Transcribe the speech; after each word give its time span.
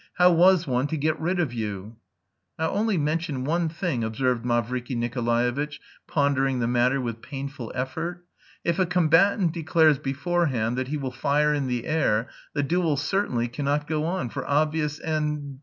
How 0.15 0.31
was 0.31 0.65
one 0.65 0.87
to 0.87 0.97
get 0.97 1.19
rid 1.19 1.39
of 1.39 1.53
you?" 1.53 1.97
"I'll 2.57 2.75
only 2.75 2.97
mention 2.97 3.43
one 3.43 3.69
thing," 3.69 4.03
observed 4.03 4.43
Mavriky 4.43 4.95
Nikolaevitch, 4.97 5.79
pondering 6.07 6.57
the 6.57 6.65
matter 6.65 6.99
with 6.99 7.21
painful 7.21 7.71
effort. 7.75 8.25
"If 8.63 8.79
a 8.79 8.87
combatant 8.87 9.51
declares 9.53 9.99
beforehand 9.99 10.75
that 10.75 10.87
he 10.87 10.97
will 10.97 11.11
fire 11.11 11.53
in 11.53 11.67
the 11.67 11.85
air 11.85 12.29
the 12.55 12.63
duel 12.63 12.97
certainly 12.97 13.47
cannot 13.47 13.85
go 13.87 14.03
on... 14.05 14.29
for 14.31 14.43
obvious 14.49 14.97
and... 14.97 15.59